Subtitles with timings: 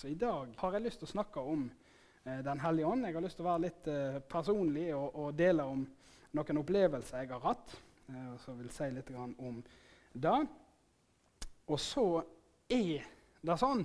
[0.00, 1.66] Så i dag har jeg lyst til å snakke om
[2.24, 3.04] eh, Den hellige ånd.
[3.04, 5.82] Jeg har lyst til å være litt eh, personlig og, og, dele om
[6.38, 7.74] noen opplevelser jeg har hatt.
[8.08, 9.10] Eh, og så vil jeg si litt
[9.44, 9.58] om
[10.24, 10.38] det.
[11.68, 12.04] Og så
[12.72, 13.10] er
[13.44, 13.84] det sånn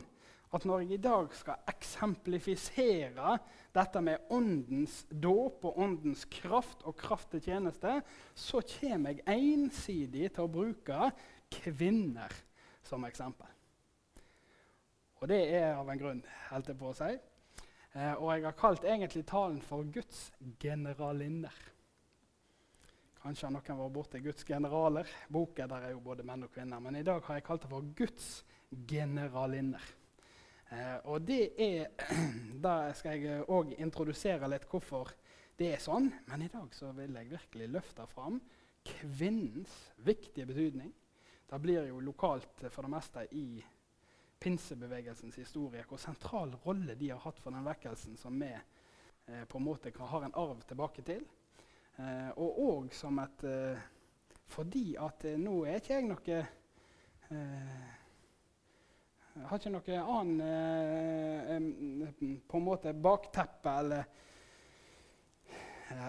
[0.55, 3.36] at når jeg i dag skal eksemplifisere
[3.76, 7.97] dette med åndens dåp og åndens kraft og kraft til tjeneste,
[8.32, 11.12] så kommer jeg ensidig til å bruke
[11.60, 12.40] kvinner
[12.88, 13.52] som eksempel.
[15.26, 16.20] Og det er av en grunn,
[16.52, 17.08] holdt jeg på å si.
[17.98, 20.20] Eh, og jeg har kalt egentlig talen for Guds
[20.62, 21.55] generalinner.
[23.23, 25.09] Kanskje har noen vært borti Guds generaler.
[25.34, 26.77] Boka der er jo både menn og kvinner.
[26.77, 28.30] Men i dag har jeg kalt det for Guds
[28.86, 29.90] generalinner.
[30.70, 31.89] Eh, og det er
[32.67, 35.09] Da skal jeg òg introdusere litt hvorfor
[35.58, 36.12] det er sånn.
[36.30, 38.38] Men i dag så vil jeg virkelig løfte fram
[38.94, 39.73] kvinnens
[40.05, 40.94] viktige betydning.
[41.50, 43.48] Det blir jo lokalt for det meste i
[44.39, 49.58] pinsebevegelsens historie hvor sentral rolle de har hatt for den vekkelsen som vi eh, på
[49.58, 51.25] en måte kan, har en arv tilbake til.
[51.97, 53.92] Eh, og òg som et eh,
[54.45, 56.36] Fordi at eh, nå er ikke jeg noe
[57.33, 57.94] eh,
[59.44, 60.42] har ikke noe annen
[62.05, 64.05] eh, på en måte bakteppe eller,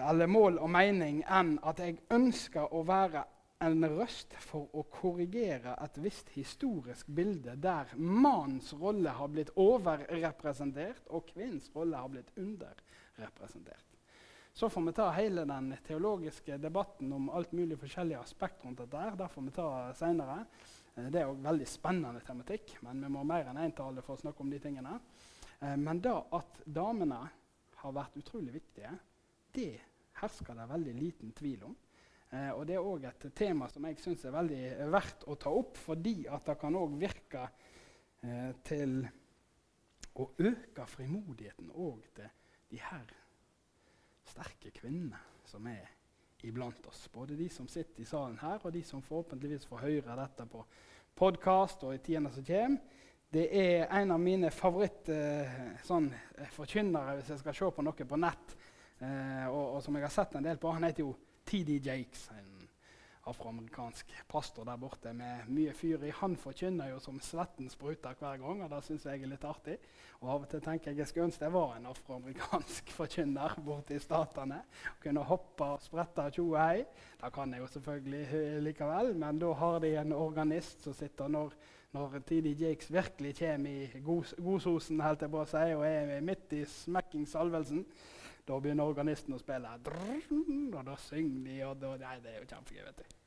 [0.09, 3.25] eller mål og mening enn at jeg ønsker å være
[3.65, 11.09] en røst for å korrigere et visst historisk bilde der mannens rolle har blitt overrepresentert
[11.09, 13.85] og kvinnens rolle har blitt underrepresentert.
[14.57, 19.03] Så får vi ta hele den teologiske debatten om alt mulig forskjellige aspekt rundt dette.
[19.17, 20.37] Der får vi ta senere.
[20.95, 24.17] Eh, det er òg veldig spennende tematikk, men vi må mer enn én tale for
[24.17, 24.95] å snakke om de tingene.
[25.61, 27.19] Eh, men da at damene
[27.83, 28.95] har vært utrolig viktige,
[29.53, 29.75] det
[30.23, 31.77] hersker det veldig liten tvil om.
[32.31, 35.53] Eh, og Det er òg et tema som jeg syns er veldig verdt å ta
[35.53, 37.47] opp, fordi at det kan òg virke
[38.65, 39.03] til
[40.17, 42.31] å øke frimodigheten òg til
[42.71, 43.05] de her
[44.27, 45.85] sterke kvinnene som er
[46.43, 47.07] iblant oss.
[47.13, 50.65] Både de som sitter i salen her, og de som forhåpentligvis får høre dette på
[51.17, 52.77] podkast og i tidene som kommer.
[53.33, 56.11] Det er en av mine favorittforkynnere, sånn,
[56.95, 58.53] eh, hvis jeg skal se på noe på nett,
[59.01, 60.71] eh, og, og, som jeg har sett en del på.
[60.71, 61.11] Han heter jo
[61.47, 62.29] TD Jakes.
[62.31, 62.57] en
[63.27, 66.11] afroamerikansk pastor der borte med mye fyr i.
[66.19, 69.77] Han forkynner jo som svetten spruter hver gang, og det syns jeg er litt artig.
[70.21, 73.95] Og Av og til tenker jeg jeg skulle ønske jeg var en afroamerikansk forkynner borte
[73.95, 74.59] i Statene.
[74.91, 76.85] og Kunne hoppe og sprette og tjo hei.
[77.21, 81.55] Det kan jeg jo selvfølgelig likevel, men da har de en organist som sitter når,
[81.95, 86.59] når TD Jakes virkelig kommer i godsosen helt jeg på å si, og er midt
[86.59, 87.85] i smekking salvelsen.
[88.47, 91.57] Da begynner organisten å spille, og da synger de.
[91.67, 92.85] og da, Nei, det er jo kjempegøy.
[92.85, 93.17] vet du.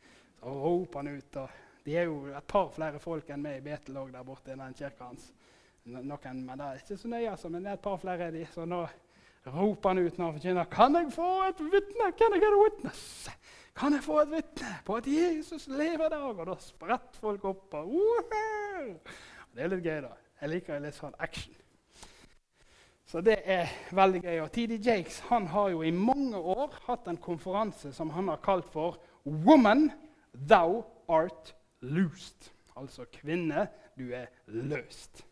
[0.41, 1.37] Så roper han ut.
[1.37, 4.55] og De er jo et par flere folk enn meg i Betel òg der borte
[4.55, 5.29] i den kirka hans.
[5.85, 8.35] Noen, men det er ikke så nøye, altså, men det er et par flere er
[8.37, 8.47] de.
[8.55, 8.81] Så nå
[9.47, 12.11] roper han ut når han forkynner Kan jeg få et vitne?
[12.17, 13.05] Can I get a witness?
[13.77, 16.29] Kan jeg få et vitne på at Jesus lever i dag?
[16.33, 17.75] Og da spretter folk opp.
[17.75, 19.17] og uh
[19.53, 20.17] Det er litt gøy, da.
[20.41, 21.60] Jeg liker litt sånn action.
[23.11, 24.37] Så det er veldig gøy.
[24.45, 28.39] Og TD Jakes han har jo i mange år hatt en konferanse som han har
[28.45, 29.91] kalt for 'Woman,
[30.49, 32.53] thou art loosed'.
[32.77, 33.67] Altså 'kvinne,
[33.99, 35.25] du er løst'.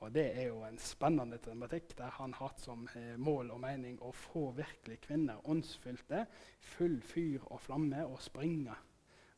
[0.00, 3.60] Og Det er jo en spennende tematikk der han har hatt som eh, mål og
[3.60, 6.26] mening å få virkelig kvinner åndsfylte,
[6.60, 8.74] full fyr og flamme, og springe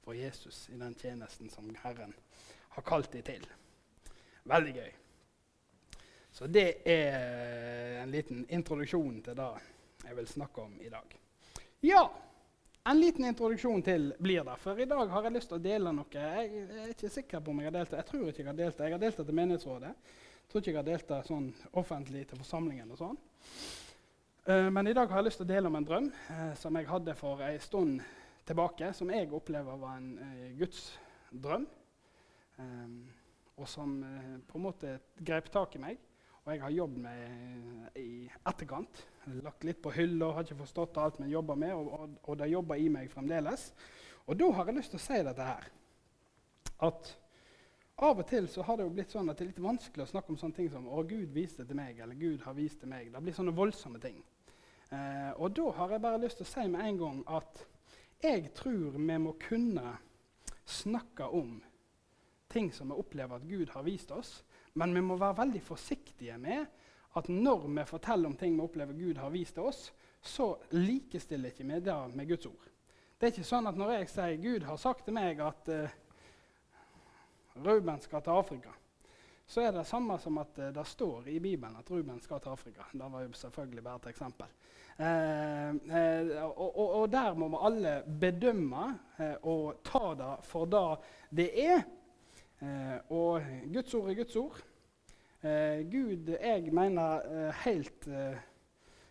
[0.04, 2.14] for Jesus i den tjenesten som Herren
[2.68, 3.46] har kalt dem til.
[4.44, 5.01] Veldig gøy.
[6.32, 9.50] Så det er en liten introduksjon til det
[10.02, 11.16] jeg vil snakke om i dag.
[11.84, 12.06] Ja,
[12.84, 14.56] en liten introduksjon til blir det.
[14.58, 16.08] For i dag har jeg lyst til å dele noe.
[16.10, 18.00] Jeg er ikke sikker på om jeg har delt det.
[18.00, 18.88] Jeg tror ikke jeg har delt det.
[18.88, 19.92] Jeg har delt det til menighetsrådet.
[19.92, 21.46] Jeg tror ikke jeg har delt det sånn
[21.78, 22.90] offentlig til forsamlingen.
[22.90, 23.20] og sånn.
[24.48, 26.80] Uh, men i dag har jeg lyst til å dele om en drøm uh, som
[26.80, 28.02] jeg hadde for en stund
[28.48, 28.90] tilbake.
[28.98, 30.88] Som jeg opplever var en uh, Guds
[31.30, 31.68] drøm.
[32.58, 33.02] Um,
[33.62, 33.94] og som
[34.48, 36.00] på en måte grep tak i meg.
[36.42, 39.02] Og jeg har jobbet med i etterkant.
[39.44, 42.50] Lagt litt på hylla, har ikke forstått alt, men jobber med, og, og, og det
[42.50, 43.68] jobber i meg fremdeles.
[44.26, 45.68] Og da har jeg lyst til å si dette her.
[46.82, 47.12] At
[48.02, 50.10] av og til så har det jo blitt sånn at det er litt vanskelig å
[50.10, 52.88] snakke om sånne ting som 'Å, Gud viste til meg', eller 'Gud har vist til
[52.88, 53.12] meg'.
[53.12, 54.18] Det blir sånne voldsomme ting.
[54.90, 57.66] Eh, og da har jeg bare lyst til å si med en gang at
[58.22, 59.98] jeg tror vi må kunne
[60.66, 61.62] snakke om
[62.48, 66.38] ting som vi opplever at Gud har vist oss, men vi må være veldig forsiktige
[66.40, 66.66] med
[67.16, 69.90] at når vi forteller om ting vi opplever Gud har vist til oss,
[70.22, 72.68] så likestiller ikke vi det med Guds ord.
[73.18, 75.98] Det er ikke sånn at når jeg sier Gud har sagt til meg at uh,
[77.62, 78.72] Ruben skal til Afrika,
[79.46, 82.54] så er det samme som at uh, det står i Bibelen at Ruben skal til
[82.54, 82.88] Afrika.
[82.90, 84.56] Det var jo selvfølgelig bare et eksempel.
[84.98, 88.86] Uh, og, og, og, der må vi alle bedømme
[89.48, 90.86] og ta det for det
[91.42, 91.84] det er.
[92.62, 93.42] Eh, og
[93.74, 94.60] Guds ord er Guds ord.
[95.42, 98.06] Eh, Gud, jeg mener helt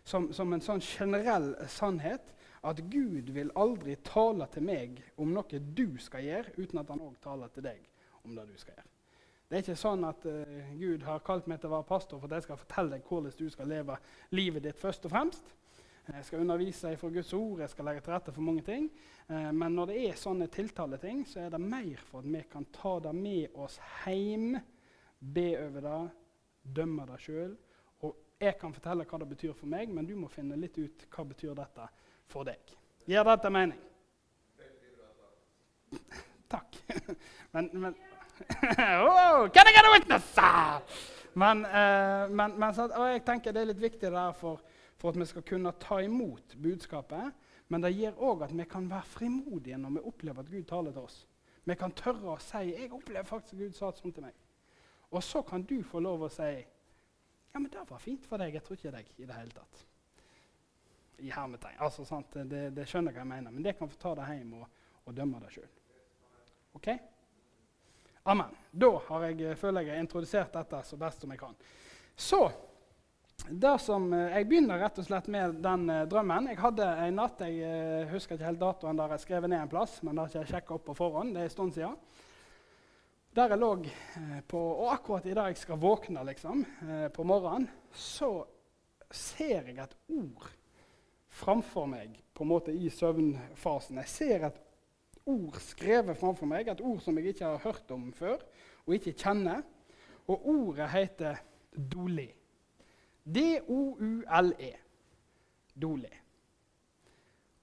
[0.04, 2.32] som, som, en sånn generell sannhet
[2.64, 7.04] at Gud vil aldri tale til meg om noe du skal gjøre, uten at han
[7.04, 7.84] òg taler til deg
[8.24, 8.88] om det du skal gjøre.
[9.48, 10.22] Det er ikke sånn at
[10.78, 13.34] Gud har kalt meg til å være pastor for at jeg skal fortelle deg hvordan
[13.36, 13.98] du skal leve
[14.32, 15.52] livet ditt først og fremst.
[16.12, 18.90] Jeg skal undervise fra Guds ord, jeg skal legge til rette for mange ting.
[19.30, 22.66] Eh, men når det er sånne tiltaleting, så er det mer for at vi kan
[22.74, 24.58] ta det med oss hjem,
[25.18, 26.00] be over det,
[26.76, 27.54] dømme det sjøl.
[28.04, 31.06] Og jeg kan fortelle hva det betyr for meg, men du må finne litt ut
[31.16, 31.88] hva betyr dette
[32.28, 32.76] for deg.
[33.08, 33.80] Gir dette mening?
[36.52, 36.76] Takk.
[37.56, 37.96] men, men
[39.00, 40.28] oh, can I get a witness?
[41.32, 44.60] Men, eh, men, men så, jeg tenker det er litt viktig der for,
[45.02, 47.32] for, at vi skal kunne ta imot budskapet.
[47.68, 50.94] Men det gjør òg at vi kan være frimodige når vi opplever at Gud taler
[50.94, 51.16] til oss.
[51.64, 54.38] Vi kan tørre å si 'Jeg opplever faktisk at Gud sa sånn til meg'.
[55.10, 58.54] Og så kan du få lov å si 'Ja, men det var fint for deg.
[58.54, 59.84] Jeg tror ikke deg i det hele tatt'.
[61.18, 61.78] I hermetegn.
[61.78, 62.34] Altså, sant?
[62.34, 63.50] Det, det skjønner hva jeg mener.
[63.50, 64.68] Men det kan få ta det hjem og,
[65.06, 65.68] og dømme det sjøl.
[66.74, 66.88] OK?
[68.24, 68.56] Amen.
[68.72, 71.56] Da har jeg, eh, føler jeg jeg har introdusert dette så best som jeg kan.
[72.16, 72.52] Så
[73.78, 76.48] som, eh, Jeg begynner rett og slett med den uh, drømmen.
[76.48, 79.68] Jeg hadde en natt Jeg uh, husker ikke helt datoen der jeg skrev ned en
[79.68, 81.34] plass, men det har jeg sjekka opp på forhånd.
[81.34, 81.96] det er en stund siden.
[83.34, 86.64] Der jeg lå uh, på, Og akkurat i dag jeg skal våkne liksom,
[87.14, 88.46] på morgenen, så
[89.10, 90.50] ser jeg et ord
[91.28, 93.98] framfor meg på en måte i søvnfasen.
[93.98, 94.60] Jeg ser et
[95.26, 98.38] ord skrevet framfor meg, et ord som jeg ikke har hørt om før
[98.86, 99.62] og ikke kjenner.
[100.30, 101.42] Og ordet heter
[101.74, 102.41] Dole.
[103.24, 104.72] D-o-u-l-e.
[105.74, 106.10] Dole.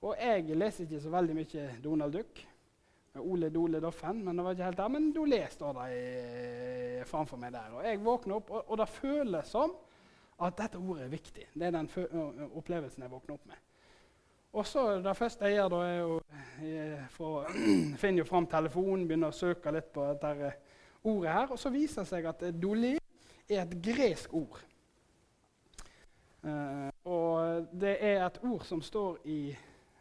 [0.01, 2.45] Og jeg leser ikke så veldig mye Donald Duck.
[3.19, 4.91] Ole Dole Doffen, men det var ikke helt der.
[4.93, 7.73] Men Dole står det framfor meg der.
[7.75, 9.73] Og jeg våkner opp, og, og det føles som
[10.39, 11.47] at dette ordet er viktig.
[11.53, 11.89] Det er den
[12.55, 13.65] opplevelsen jeg våkner opp med.
[14.53, 16.21] Og så Det første jeg gjør, da, er å
[17.13, 17.51] for,
[18.01, 20.53] finner jo fram telefonen, begynner å søke litt på dette
[21.03, 21.51] ordet her.
[21.51, 22.95] Og så viser det seg at dole
[23.49, 24.63] er et gresk ord.
[26.43, 29.41] Uh, og det er et ord som står i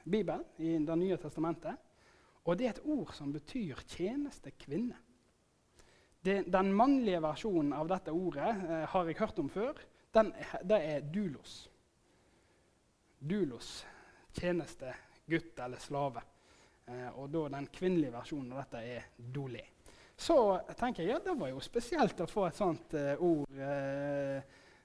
[0.04, 1.76] Bibelen, i Det nye testamentet.
[2.44, 4.96] Og det er et ord som betyr tjenestekvinne.
[6.24, 9.78] Den mannlige versjonen av dette ordet uh, har jeg hørt om før.
[10.14, 10.32] Den,
[10.64, 11.68] det er dulos.
[13.18, 13.86] Dulos
[14.32, 14.94] tjeneste,
[15.26, 16.22] gutt eller slave.
[16.88, 19.64] Eh, og da den kvinnelige versjonen av dette er dolé.
[20.18, 20.36] Så
[20.78, 23.46] tenker jeg ja, det var jo spesielt å få et sånt eh, ord.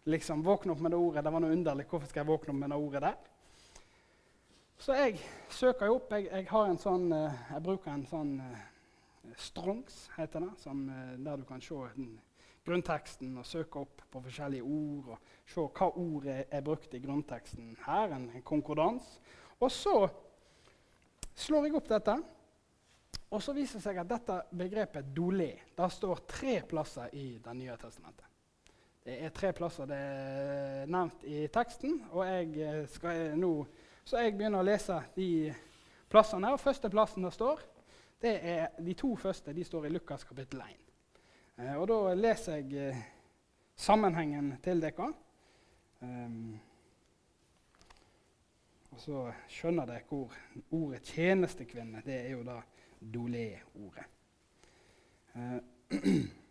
[0.06, 1.24] Liksom Våkne opp med det ordet.
[1.24, 1.86] Det var noe underlig.
[1.88, 3.16] Hvorfor skal jeg våkne opp med det ordet der?
[4.84, 5.20] Så jeg
[5.50, 6.12] søker jo opp.
[6.12, 8.66] Jeg, jeg, sånn, eh, jeg bruker en sånn eh,
[9.40, 11.78] Strongs, heter det, som, eh, der du kan se
[12.64, 15.14] grunnteksten og søke opp på forskjellige ord.
[15.16, 18.12] og Se hva ordet er, brukt i grunnteksten her.
[18.18, 19.08] En konkordans.
[19.60, 19.96] Og så
[21.34, 22.18] slår jeg opp dette,
[23.32, 27.56] og så viser det seg at dette begrepet dolé det står tre plasser i Det
[27.58, 28.28] nye testamentet.
[29.04, 33.52] Det er tre plasser det er nevnt i teksten, og jeg skal nå,
[34.08, 35.28] så jeg begynner å lese de
[36.08, 36.54] plassene.
[36.56, 37.60] og Første plassen det står,
[38.24, 40.78] det er de to første de står i Lukas kapittel 1.
[41.58, 43.02] Eh, og Da leser jeg eh,
[43.76, 45.10] sammenhengen til dere.
[46.00, 46.54] Um,
[48.92, 50.32] og så skjønner dere hvor
[50.72, 52.62] ordet 'tjenestekvinne' det er jo da
[53.02, 54.08] dolé-ordet.
[55.36, 55.60] Eh,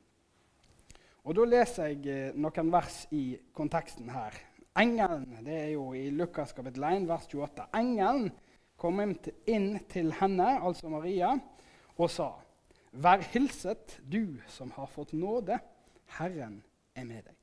[1.22, 4.34] og Da leser jeg eh, noen vers i konteksten her.
[4.78, 7.66] Engelen, det er jo i Lukas kapittel 1, vers 28.
[7.78, 8.30] Engelen
[8.80, 11.36] kom inn til henne, altså Maria,
[11.96, 12.32] og sa:"
[12.92, 15.56] Vær hilset, du som har fått nåde.
[16.18, 16.58] Herren
[16.94, 17.36] er med deg.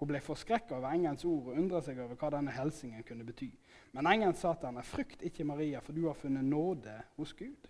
[0.00, 3.50] Hun ble forskrekka over engelens ord og undra seg over hva denne helsingen kunne bety.
[3.92, 7.68] Men engelen sa til henne, 'Frykt ikke, Maria, for du har funnet nåde hos Gud.'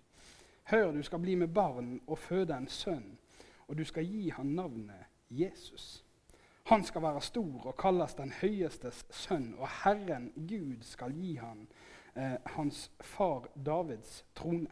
[0.71, 3.17] 'Hør, du skal bli med barn og føde en sønn,
[3.67, 6.03] og du skal gi ham navnet Jesus.'
[6.65, 11.67] 'Han skal være stor og kalles den høyestes sønn, og Herren Gud skal gi han
[12.15, 14.67] eh, hans far Davids trone.'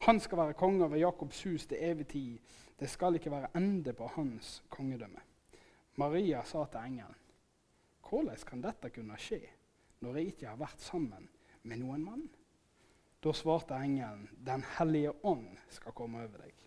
[0.00, 2.38] 'Han skal være konge over Jakobs hus til evig tid.'
[2.78, 5.20] 'Det skal ikke være ende på hans kongedømme.'
[5.96, 7.14] Maria sa til engelen,
[8.02, 9.56] 'Hvordan kan dette kunne skje?'
[10.00, 11.28] når jeg ikke har vært sammen
[11.62, 12.26] med noen mann?
[13.24, 16.65] Da svarte engelen, Den hellige ånd skal komme over deg.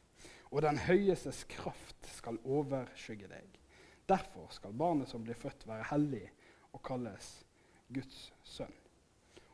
[0.49, 3.57] Og den høyestes kraft skal overskygge deg.
[4.09, 6.25] Derfor skal barnet som blir født, være hellig
[6.73, 7.27] og kalles
[7.93, 8.73] Guds sønn.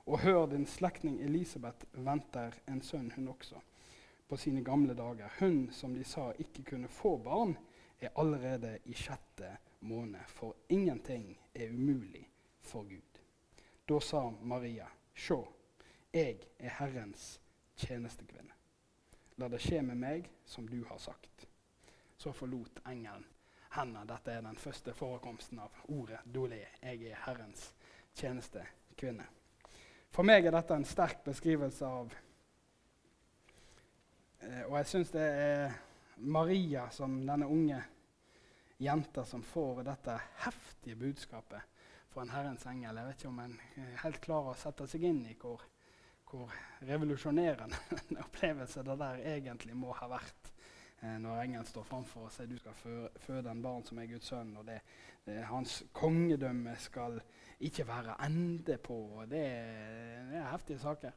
[0.05, 3.59] Og hør, din slektning Elisabeth venter en sønn, hun også,
[4.29, 5.31] på sine gamle dager.
[5.39, 7.55] Hun som de sa ikke kunne få barn,
[7.99, 12.27] er allerede i sjette måned, for ingenting er umulig
[12.61, 13.21] for Gud.
[13.89, 15.41] Da sa Maria, sjå,
[16.13, 17.35] jeg er Herrens
[17.77, 18.54] tjenestekvinne.
[19.37, 21.47] La det skje med meg som du har sagt.
[22.17, 23.25] Så forlot engelen
[23.75, 24.05] henne.
[24.07, 26.61] Dette er den første forekomsten av ordet dolé.
[26.81, 27.73] Jeg er Herrens
[28.15, 29.25] tjenestekvinne.
[30.15, 32.13] For meg er dette en sterk beskrivelse av
[34.39, 35.75] eh, Og jeg syns det er
[36.23, 37.81] Maria som denne unge
[38.79, 40.15] jenta som får dette
[40.45, 41.61] heftige budskapet
[42.11, 42.95] fra en Herrens engel.
[42.95, 43.59] Jeg vet ikke om en
[44.05, 45.63] helt klarer å sette seg inn i hvor
[46.35, 46.51] hvor
[46.85, 47.77] revolusjonerende
[48.09, 50.51] en opplevelse det der egentlig må ha vært
[51.01, 54.29] eh, når engelen står framfor og sier du skal føde en barn som er Guds
[54.31, 54.55] sønn.
[54.59, 54.81] og det,
[55.25, 57.19] det, Hans kongedømme skal
[57.65, 58.97] ikke være ende på.
[59.21, 59.43] og Det,
[60.29, 61.11] det er heftige saker.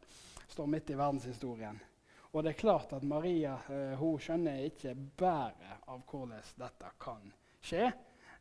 [0.48, 1.80] Står midt i verdenshistorien.
[2.32, 7.32] Og det er klart at Maria eh, hun skjønner ikke bæret av hvordan dette kan
[7.64, 7.88] skje.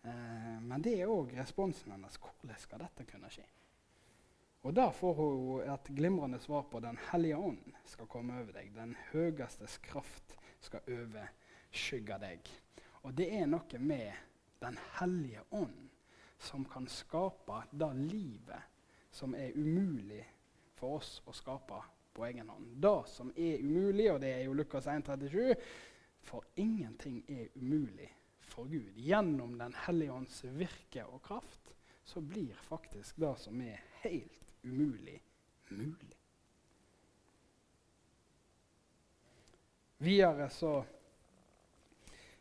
[0.03, 2.19] Eh, men det er òg responsen hennes.
[2.21, 3.47] Hvordan skal dette kunne skje?
[4.67, 8.73] Og der får hun et glimrende svar på Den hellige ånd skal komme over deg.
[8.75, 12.49] Den høyestes kraft skal overskygge deg.
[13.07, 14.11] Og det er noe med
[14.59, 15.85] Den hellige ånd
[16.43, 18.75] som kan skape det livet
[19.11, 20.25] som er umulig
[20.75, 21.79] for oss å skape
[22.13, 22.73] på egen hånd.
[22.83, 25.55] Det som er umulig, og det er jo Lukas 1,37,
[26.27, 28.09] for ingenting er umulig
[28.41, 28.99] for Gud.
[28.99, 31.71] Gjennom Den hellige ånds virke og kraft
[32.03, 35.21] så blir faktisk det som er helt umulig
[35.69, 36.17] mulig.
[39.97, 40.85] Videre så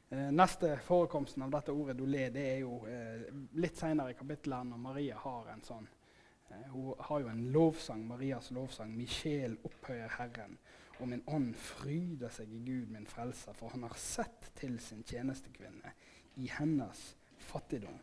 [0.08, 4.68] eh, Neste forekomsten av dette ordet dolé det er jo eh, litt senere i kapittelet
[4.68, 5.86] når Maria har en sånn
[6.50, 8.92] eh, Hun har jo en lovsang, Marias lovsang.
[8.92, 10.58] 'Michel opphøyer Herren',
[11.00, 15.02] og min ånd fryder seg i Gud, min frelser, for han har sett til sin
[15.04, 15.92] tjenestekvinne
[16.36, 17.08] i hennes
[17.48, 17.98] fattigdom.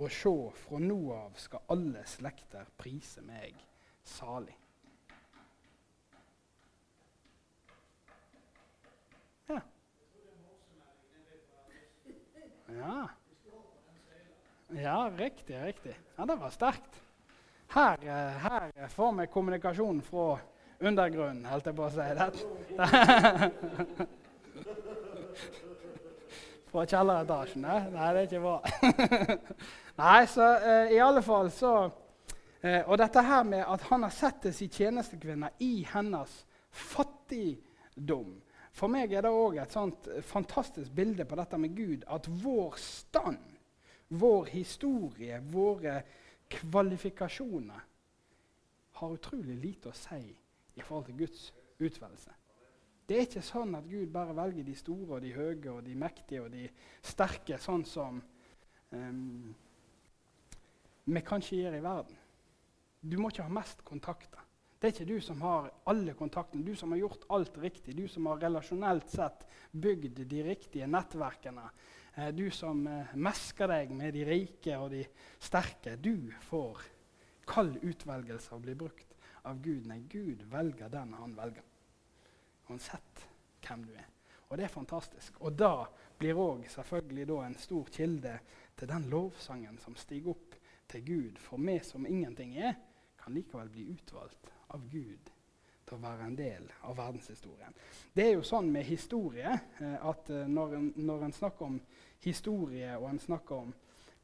[0.00, 3.52] Og sjå, fra nå av skal alle slekter prise meg
[4.08, 4.54] salig.
[9.50, 9.60] Ja.
[12.78, 13.08] Ja.
[14.72, 15.92] ja, riktig, riktig.
[16.16, 17.02] Ja, det var sterkt.
[17.74, 20.38] Her, eh, her får vi kommunikasjon fra
[20.80, 22.00] undergrunnen, holdt jeg på å si.
[26.70, 27.64] Fra kjelleretasjen.
[27.64, 28.58] Nei, det er ikke bra.
[30.00, 34.14] Nei, så uh, i alle fall så uh, Og dette her med at han har
[34.14, 36.38] sett det sin tjenestekvinne i hennes
[36.70, 38.38] fattigdom.
[38.76, 42.06] For meg er det òg et sånt fantastisk bilde på dette med Gud.
[42.06, 43.42] At vår stand,
[44.08, 46.00] vår historie, våre
[46.50, 47.86] kvalifikasjoner
[49.00, 50.22] har utrolig lite å si
[50.76, 51.50] i forhold til Guds
[51.80, 52.39] utvelgelse.
[53.10, 55.96] Det er ikke sånn at Gud bare velger de store og de høye og de
[55.98, 56.68] mektige og de
[57.02, 58.20] sterke, sånn som
[58.94, 59.48] um,
[61.10, 62.20] vi kanskje gjør i verden.
[63.02, 64.44] Du må ikke ha mest kontakter.
[64.78, 68.06] Det er ikke du som har alle kontaktene, du som har gjort alt riktig, du
[68.06, 69.42] som har relasjonelt sett
[69.74, 71.66] bygd de riktige nettverkene.
[72.14, 75.02] Eh, du som eh, mesker deg med de rike og de
[75.42, 75.96] sterke.
[75.98, 76.86] Du får
[77.50, 79.18] kald utvelgelse og blir brukt
[79.50, 79.90] av Gud.
[79.90, 81.66] Nei, Gud velger den han velger
[82.70, 83.26] uansett
[83.66, 84.06] hvem du er.
[84.50, 85.40] Og det er fantastisk.
[85.40, 85.86] Og da
[86.18, 88.38] blir òg selvfølgelig da en stor kilde
[88.78, 90.56] til den lovsangen som stiger opp
[90.90, 91.38] til Gud.
[91.38, 92.74] For vi som ingenting er,
[93.20, 95.30] kan likevel bli utvalgt av Gud
[95.86, 97.74] til å være en del av verdenshistorien.
[98.14, 101.78] Det er jo sånn med historie eh, at eh, når en, når en snakker om
[102.22, 103.72] historie og en snakker om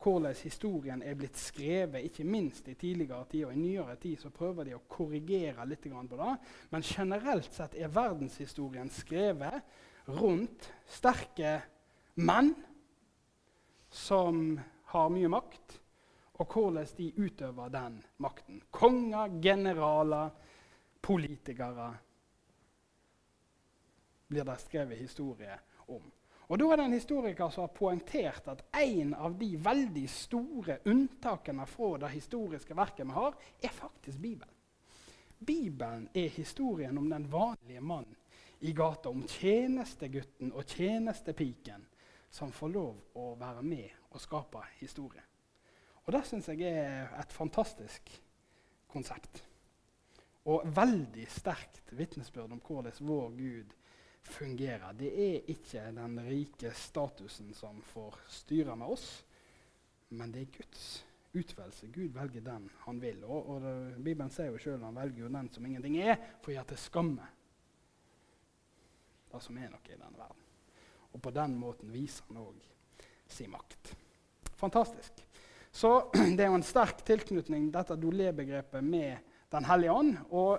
[0.03, 4.31] hvordan historien er blitt skrevet, ikke minst i tidligere tid og i nyere tid, så
[4.31, 6.37] prøver de å korrigere litt på det.
[6.71, 9.63] Men generelt sett er verdenshistorien skrevet
[10.07, 11.59] rundt sterke
[12.23, 12.53] menn
[13.91, 14.59] som
[14.93, 15.81] har mye makt,
[16.37, 18.61] og hvordan de utøver den makten.
[18.71, 20.31] Konger, generaler,
[21.01, 21.95] politikere
[24.29, 25.57] blir det skrevet historie
[25.89, 26.03] om.
[26.49, 30.79] Og Da er det en historiker som har poengtert at en av de veldig store
[30.87, 34.55] unntakene fra det historiske verket vi har, er faktisk Bibelen.
[35.39, 38.07] Bibelen er historien om den vanlige mann
[38.61, 41.83] i gata, om tjenestegutten og tjenestepiken
[42.31, 45.23] som får lov å være med og skape historie.
[46.07, 48.11] Og Det syns jeg er et fantastisk
[48.87, 49.43] konsept.
[50.47, 53.75] Og veldig sterkt vitnesbyrd om hvordan vår Gud
[54.27, 54.93] fungerer.
[54.99, 59.09] Det er ikke den rike statusen som får styre med oss,
[60.09, 60.87] men det er Guds
[61.37, 61.89] utvelgelse.
[61.93, 63.25] Gud velger den han vil.
[63.25, 66.53] Og, og det, Bibelen sier jo sjøl han velger jo den som ingenting er, for
[66.53, 67.33] å gjøre til skamme
[69.37, 70.43] det som er noe i denne verden.
[71.13, 72.67] Og på den måten viser han òg
[73.29, 73.93] sin makt.
[74.57, 75.23] Fantastisk.
[75.71, 75.91] Så
[76.37, 80.17] det er jo en sterk tilknytning, dette dolé-begrepet, med Den hellige ånd.
[80.35, 80.57] Og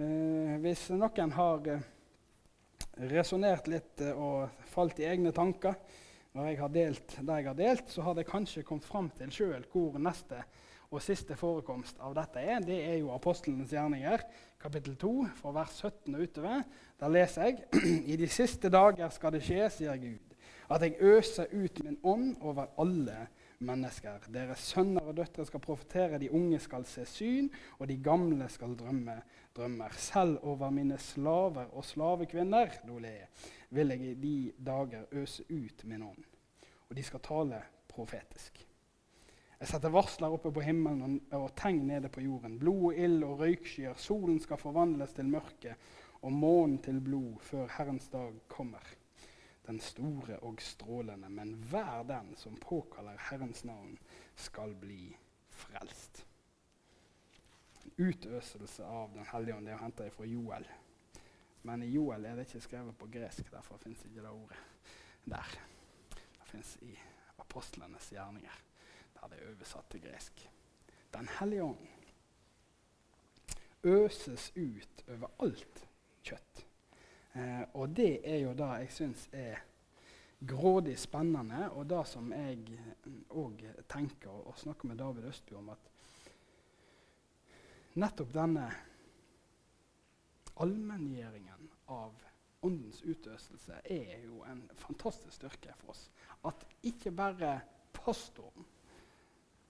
[0.00, 1.82] eh, hvis noen har eh,
[2.98, 5.76] resonnert litt eh, og falt i egne tanker
[6.36, 9.30] når jeg har delt det jeg har delt, så har det kanskje kommet fram til
[9.34, 10.42] sjøl hvor neste
[10.88, 12.62] og siste forekomst av dette er.
[12.64, 14.22] Det er jo apostlenes gjerninger,
[14.60, 16.62] kapittel 2, fra vers 17 og utover.
[17.00, 20.36] Der leser jeg I de siste dager skal det skje, sier Gud,
[20.68, 23.37] at jeg øser ut min ånd over alle mennesker.
[23.58, 27.48] Deres sønner og døtre skal profetere, de unge skal se syn,
[27.78, 29.16] og de gamle skal drømme
[29.56, 29.94] drømmer.
[29.98, 32.78] Selv over mine slaver og slavekvinner
[33.70, 36.24] vil jeg i de dager øse ut min ånd.
[36.88, 38.64] Og de skal tale profetisk.
[39.58, 42.60] Jeg setter varsler oppe på himmelen og tegn nede på jorden.
[42.60, 43.98] Blod og ild og røykskyer.
[43.98, 45.74] Solen skal forvandles til mørke
[46.22, 48.86] og månen til blod før Herrens dag kommer
[49.68, 53.98] den store og strålende, men hver den som påkaller Herrens navn,
[54.36, 55.16] skal bli
[55.50, 56.24] frelst.
[57.84, 60.64] En utøselse av Den hellige ånd er henta fra Joel.
[61.62, 64.60] Men i Joel er det ikke skrevet på gresk, derfor fins ikke det ordet
[65.28, 65.58] der.
[66.14, 66.94] Det fins i
[67.38, 68.62] apostlenes gjerninger,
[69.18, 70.48] der det er oversatt til gresk.
[71.12, 71.86] Den hellige ånd
[73.84, 75.84] øses ut over alt
[76.24, 76.67] kjøtt.
[77.38, 79.62] Eh, og det er jo det jeg syns er
[80.48, 82.58] grådig spennende, og det som jeg
[83.34, 85.90] òg tenker og snakker med David Østby om, at
[87.98, 88.68] nettopp denne
[90.62, 92.14] allmenngjøringen av
[92.66, 96.08] åndens utøselse er jo en fantastisk styrke for oss.
[96.46, 97.60] At ikke bare
[97.94, 98.66] pastoren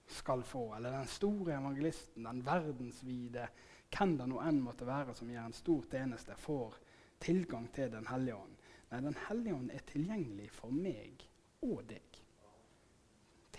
[0.09, 3.45] skal få, eller den store evangelisten, den verdensvide,
[3.93, 6.77] hvem det nå enn måtte være som gjør en stor tjeneste, får
[7.19, 8.55] tilgang til Den hellige ånd.
[8.91, 11.25] Nei, Den hellige ånd er tilgjengelig for meg
[11.61, 12.21] og deg.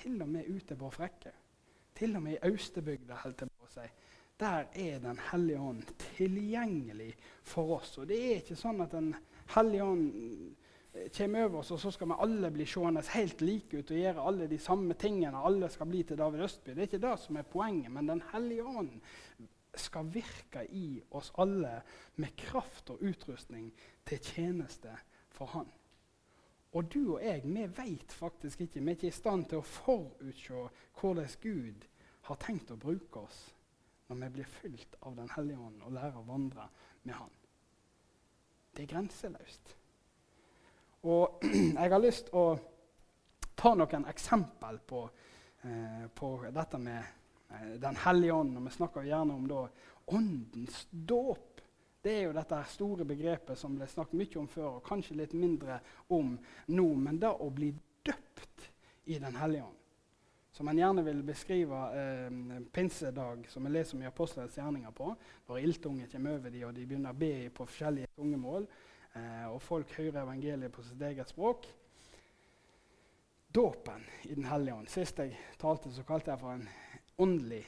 [0.00, 1.32] Til og med ute på Frekke.
[1.94, 3.86] Til og med i Austebygda, holdt jeg på å si.
[4.40, 5.84] Der er Den hellige ånd
[6.16, 7.98] tilgjengelig for oss.
[7.98, 9.14] Og det er ikke sånn at Den
[9.54, 10.10] hellige ånd
[11.16, 14.26] kommer over oss, og så skal vi alle bli seende helt like ut og gjøre
[14.26, 15.44] alle de samme tingene.
[15.46, 16.72] Alle skal bli til David Østby.
[16.74, 17.92] Det er ikke det som er poenget.
[17.92, 18.96] Men Den hellige ånd
[19.74, 21.82] skal virke i oss alle
[22.16, 23.70] med kraft og utrustning
[24.06, 24.94] til tjeneste
[25.30, 25.70] for Han.
[26.72, 29.66] Og du og jeg, vi vet faktisk ikke, vi er ikke i stand til å
[29.66, 30.66] forutse
[31.00, 31.86] hvordan Gud
[32.28, 33.40] har tenkt å bruke oss
[34.10, 36.66] når vi blir fylt av Den hellige ånd og lærer å vandre
[37.02, 37.30] med Han.
[38.76, 39.76] Det er grenseløst.
[41.10, 41.42] Og
[41.78, 42.58] jeg har lyst til å
[43.56, 45.04] ta noen eksempel på,
[45.62, 47.19] eh, på dette med
[47.82, 48.56] Den hellige ånd.
[48.58, 49.64] Og vi snakker gjerne om da,
[50.14, 51.60] åndens dåp.
[52.00, 55.34] Det er jo dette store begrepet som ble snakket mye om før, og kanskje litt
[55.36, 55.80] mindre
[56.16, 56.32] om
[56.72, 56.86] nå.
[56.96, 57.74] Men det å bli
[58.06, 58.70] døpt
[59.10, 59.76] i Den hellige ånd.
[60.52, 62.30] Som en gjerne vil beskrive eh,
[62.74, 65.12] pinsedag, som vi leser om i Apostelens gjerninger på,
[65.48, 68.66] når ildtunge kommer over dem, og de begynner å be på forskjellige tungemål,
[69.14, 71.68] eh, og folk hører evangeliet på sitt eget språk.
[73.54, 74.90] Dåpen i Den hellige ånd.
[74.90, 76.68] Sist jeg talte, så kalte jeg for en
[77.20, 77.64] åndelig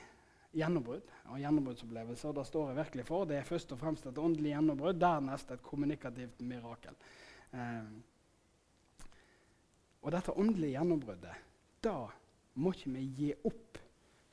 [0.52, 2.34] gjennombrudd og gjennombruddsopplevelser.
[2.36, 3.28] Det står jeg virkelig for.
[3.28, 6.96] Det er først og fremst et åndelig gjennombrudd, dernest et kommunikativt mirakel.
[7.52, 7.92] Eh,
[10.02, 11.42] og dette åndelige gjennombruddet,
[11.84, 11.96] da
[12.58, 13.78] må ikke vi gi opp.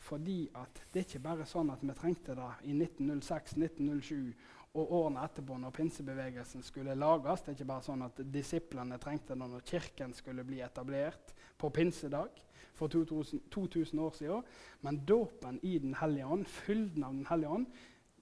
[0.10, 4.32] Fordi at det er ikke bare sånn at vi trengte det i 1906, 1907
[4.80, 7.44] og årene etterpå når pinsebevegelsen skulle lages.
[7.44, 11.70] Det er ikke bare sånn at disiplene trengte det når kirken skulle bli etablert på
[11.76, 12.42] pinsedag
[12.80, 14.50] for 2000, 2000 år siden.
[14.82, 17.68] Men dåpen i Den hellige ånd, fylden av Den hellige ånd,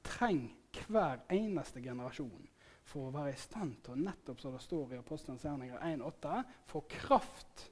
[0.04, 2.48] trenger hver eneste generasjon
[2.88, 6.84] for å være i stand til nettopp som det står i Apostelens gjerninger 1,8, få
[6.92, 7.66] kraft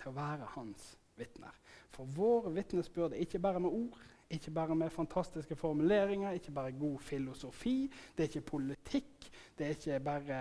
[0.00, 1.56] til å være hans vitner.
[1.92, 3.98] For vår vitnesbyrd er ikke bare med ord,
[4.32, 7.76] ikke bare med fantastiske formuleringer, ikke bare god filosofi.
[8.16, 10.40] Det er ikke politikk, det er ikke bare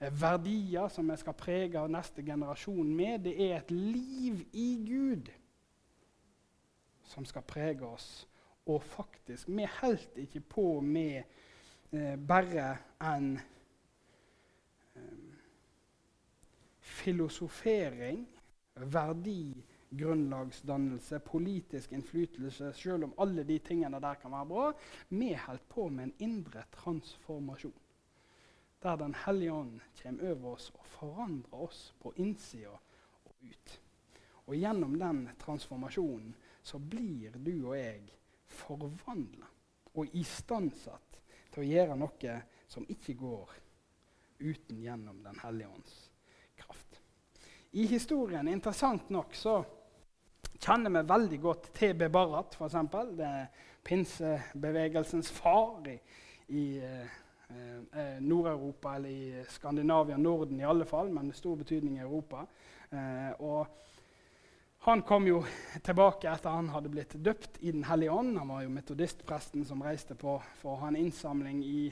[0.00, 3.18] verdier som vi skal prege neste generasjon med.
[3.24, 5.30] Det er et liv i Gud
[7.04, 8.28] som skal prege oss.
[8.66, 11.22] Og faktisk Vi holdt ikke på med
[11.92, 13.40] eh, bare en
[14.96, 15.02] eh,
[16.80, 18.28] filosofering,
[18.74, 24.72] verdigrunnlagsdannelse, politisk innflytelse, selv om alle de tingene der kan være bra.
[25.08, 27.83] Vi holdt på med en indre transformasjon
[28.84, 32.74] der Den hellige ånd kommer over oss og forandrer oss på innsida
[33.24, 33.80] og ut.
[34.44, 38.12] Og gjennom den transformasjonen så blir du og jeg
[38.46, 39.48] forvandla
[39.94, 41.20] og istandsatt
[41.54, 42.36] til å gjøre noe
[42.68, 43.56] som ikke går
[44.44, 45.96] uten gjennom Den hellige ånds
[46.58, 47.00] kraft.
[47.70, 49.62] I historien, interessant nok, så
[50.58, 52.76] kjenner vi veldig godt TB Bebarat, f.eks.
[53.16, 55.96] Det er pinsebevegelsens far i,
[56.52, 57.20] i eh,
[57.50, 62.46] eh, Nord-Europa, eller i Skandinavia, Norden i alle fall, men med stor betydning i Europa.
[62.90, 63.66] Eh, og
[64.84, 65.38] han kom jo
[65.82, 68.34] tilbake etter han hadde blitt døpt i Den hellige ånd.
[68.38, 71.86] Han var jo metodistpresten som reiste på for å ha en innsamling i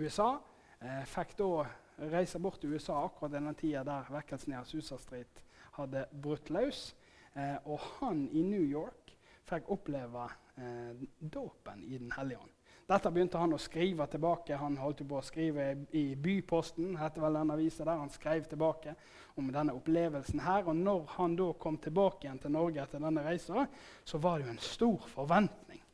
[0.00, 0.38] USA.
[0.80, 1.66] Eh, fikk da
[2.08, 5.42] reise bort til USA akkurat denne tida der vekkelsen i Asusa Street
[5.76, 6.94] hadde brutt løs.
[7.34, 9.12] Eh, og han i New York
[9.48, 12.57] fikk oppleve eh, dåpen i Den hellige ånd.
[12.88, 14.56] Dette begynte han å skrive tilbake.
[14.56, 16.94] Han holdt på å skrive i Byposten.
[16.96, 18.00] heter vel den avisen der.
[18.00, 18.94] Han skrev tilbake
[19.36, 20.64] om denne opplevelsen her.
[20.64, 23.66] Og når han da kom tilbake igjen til Norge etter denne reisa,
[24.04, 25.84] så var det jo en stor forventning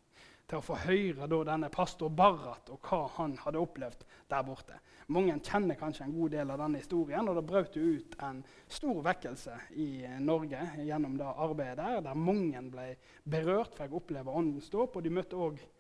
[0.47, 4.79] til å få høre da denne pastor Barrat og hva han hadde opplevd der borte.
[5.11, 7.27] Mange kjenner kanskje en god del av denne historien.
[7.29, 9.91] og Det brøt ut en stor vekkelse i
[10.23, 12.93] Norge gjennom det arbeidet der, der mange ble
[13.25, 14.95] berørt, fikk oppleve åndens dåp.
[14.95, 15.74] Og de møtte også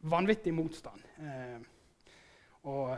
[0.00, 1.02] vanvittig motstand.
[1.18, 1.60] Eh,
[2.66, 2.96] og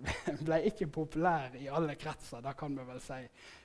[0.46, 3.20] ble ikke populær i alle kretser, det kan vi vel si.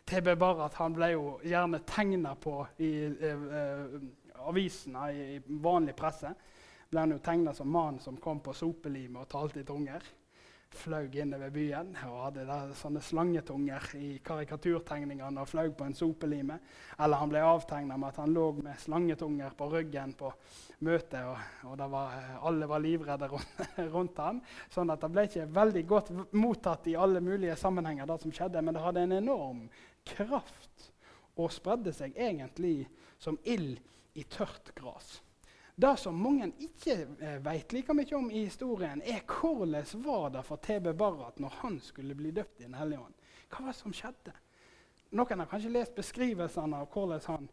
[0.06, 3.98] TB Barrat ble jo gjerne tegna på i eh, eh,
[4.46, 6.34] avisene, i, vanlig presse.
[6.90, 10.04] Ble han jo tegna som mannen som kom på sopelimet og talte i tunger
[10.78, 16.60] fløy innover byen og hadde der, sånne slangetunger i karikaturtegningene og fløy på en sopelime.
[17.00, 20.32] Eller han ble avtegna med at han lå med slangetunger på ryggen på
[20.86, 24.42] møtet, og, og var, alle var livredde rundt, rundt han.
[24.74, 28.64] Sånn at det ble ikke veldig godt mottatt i alle mulige sammenhenger, det som skjedde,
[28.64, 29.66] men det hadde en enorm
[30.06, 30.92] kraft
[31.36, 32.86] og spredde seg egentlig
[33.20, 33.80] som ild
[34.16, 35.20] i tørt gras.
[35.76, 40.44] Det som mange ikke eh, vet like mye om i historien, er hvordan var det
[40.48, 43.16] for TB Barrat når han skulle bli døpt i Den hellige ånd.
[43.50, 44.36] Hva var det som skjedde?
[45.16, 47.50] Noen har kanskje lest beskrivelsene av hvordan han,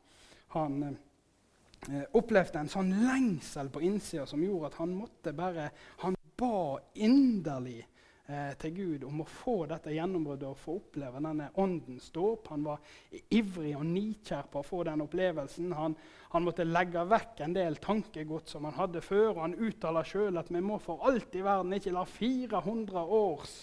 [0.55, 5.71] han eh, opplevde en sånn lengsel på innsida som gjorde at han måtte bare
[6.05, 7.83] Han ba inderlig
[8.27, 12.51] eh, til Gud om å få dette gjennombruddet og få oppleve denne åndens dåp.
[12.53, 12.83] Han var
[13.35, 15.73] ivrig og nikjær på å få den opplevelsen.
[15.79, 15.97] Han,
[16.35, 19.35] han måtte legge vekk en del tankegods som han hadde før.
[19.35, 23.57] og Han uttaler sjøl at vi må for alt i verden ikke la 400 års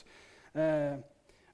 [0.54, 1.00] eh,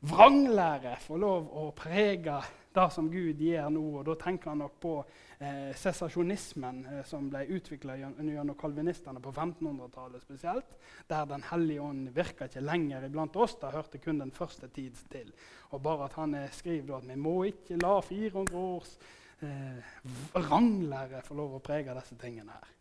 [0.06, 2.41] vranglære få lov å prege
[2.76, 3.86] det som Gud gjør nå.
[4.00, 4.98] og Da tenker han nok på
[5.39, 10.78] eh, sesasjonismen eh, som ble utvikla gjennom kalvinistene på 1500-tallet spesielt.
[11.08, 13.58] Der Den hellige ånd virka ikke lenger iblant oss.
[13.60, 15.34] Det hørte kun den første tids til.
[15.71, 18.98] Og bare at han eh, skriver at vi må ikke la 400 års
[19.41, 20.00] eh,
[20.36, 22.74] ranglære få lov å prege disse tingene her.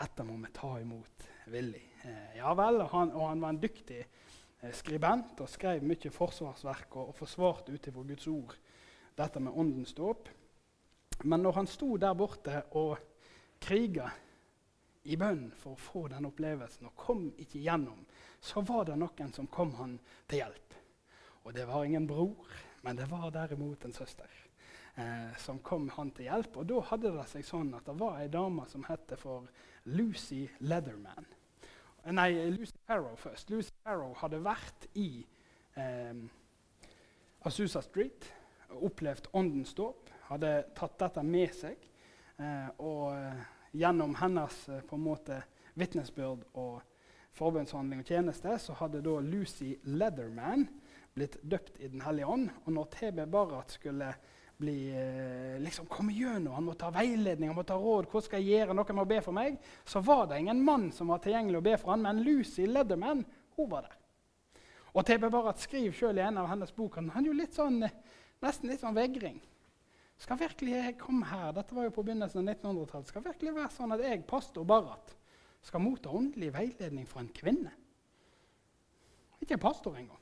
[0.00, 1.84] Dette må vi ta imot villig.
[2.06, 6.12] Eh, ja vel, og han, og han var en dyktig eh, skribent og skrev mye
[6.14, 8.54] forsvarsverk og, og forsvarte ut ifra Guds ord
[9.18, 10.30] dette med åndens dåp.
[11.24, 12.98] Men når han sto der borte og
[13.60, 14.08] kriga
[15.04, 18.04] i bønn for å få den opplevelsen og kom ikke gjennom,
[18.40, 20.76] så var det noen som kom han til hjelp.
[21.44, 22.48] Og det var ingen bror,
[22.84, 24.30] men det var derimot en søster.
[25.00, 26.56] Eh, som kom han til hjelp.
[26.60, 29.46] Og da hadde det seg sånn at det var ei dame som het for
[29.88, 31.28] Lucy Leatherman.
[32.10, 33.52] Nei, Lucy Farrow først.
[33.52, 35.22] Lucy Farrow hadde vært i
[35.78, 36.24] eh,
[37.46, 38.26] Azusa Street
[38.70, 41.88] opplevd åndens dåp, hadde tatt dette med seg.
[42.40, 43.42] Eh, og eh,
[43.76, 45.42] gjennom hennes eh, på en måte
[45.78, 46.80] vitnesbyrd og
[47.36, 50.66] forbundshandling og tjeneste så hadde da Lucy Leatherman
[51.14, 52.50] blitt døpt i Den hellige ånd.
[52.64, 54.12] Og når TB Barrat skulle
[54.60, 54.92] bli,
[55.64, 58.74] liksom komme gjennom, han måtte ha veiledning, han måtte ha råd, hva skal jeg gjøre,
[58.76, 59.56] noen må be for meg,
[59.88, 63.22] så var det ingen mann som var tilgjengelig å be for han, men Lucy Leatherman
[63.56, 63.96] hun var der.
[64.92, 67.80] Og TB Barrat skriver selv i en av hennes bok han er jo litt sånn
[68.40, 69.36] Nesten litt sånn vegring.
[70.20, 71.52] Skal virkelig jeg komme her?
[71.56, 73.08] Dette var jo på begynnelsen av 1900-tallet.
[73.08, 75.14] Skal virkelig være sånn at jeg, pastor Barrat,
[75.64, 77.72] skal motta åndelig veiledning fra en kvinne?
[79.40, 80.20] Ikke pastor engang.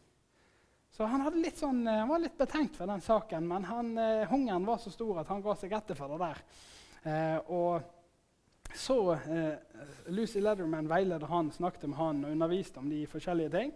[0.95, 1.23] Så han,
[1.55, 4.91] sånn, eh, han, var litt betenkt for den saken, men han, uh, hungeren var så
[4.91, 6.41] stor at han ga seg etter for det der.
[7.07, 9.55] Eh, og så eh,
[10.13, 13.73] Lucy Leatherman veiledet han, snakket med han og underviste om de forskjellige ting.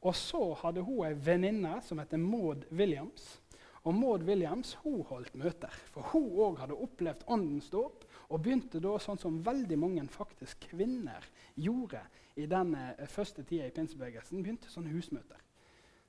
[0.00, 3.39] Og så hadde hun ei venninne som heter Maud Williams.
[3.88, 8.04] Og Maud Williams hun holdt møter, for hun òg hadde opplevd åndens dåp.
[8.30, 11.24] Og begynte da sånn som veldig mange faktisk kvinner
[11.56, 12.02] gjorde
[12.38, 12.74] i den
[13.10, 15.40] første tida i pinsebevegelsen, begynte sånne husmøter.